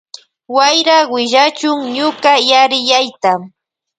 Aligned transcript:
Wayra 0.55 0.97
willachun 1.13 1.79
ñuka 1.95 2.31
yariyayta. 2.49 3.31